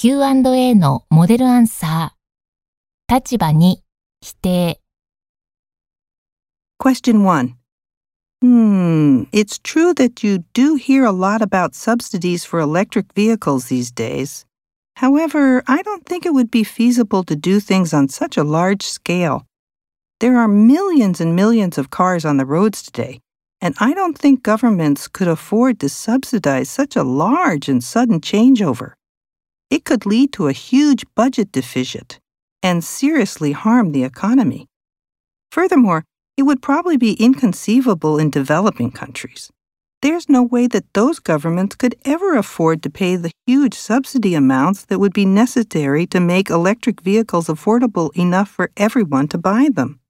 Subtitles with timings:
[0.00, 3.14] Q&A のモデルアンサー。
[3.14, 3.82] 立場に
[4.20, 4.78] 否定。
[6.78, 7.54] Question 1.
[8.42, 13.90] Hmm, it's true that you do hear a lot about subsidies for electric vehicles these
[13.90, 14.44] days.
[14.96, 18.84] However, I don't think it would be feasible to do things on such a large
[18.84, 19.46] scale.
[20.20, 23.20] There are millions and millions of cars on the roads today,
[23.62, 28.92] and I don't think governments could afford to subsidize such a large and sudden changeover.
[29.71, 32.19] It could lead to a huge budget deficit
[32.61, 34.67] and seriously harm the economy.
[35.49, 36.03] Furthermore,
[36.35, 39.49] it would probably be inconceivable in developing countries.
[40.01, 44.83] There's no way that those governments could ever afford to pay the huge subsidy amounts
[44.85, 50.00] that would be necessary to make electric vehicles affordable enough for everyone to buy them.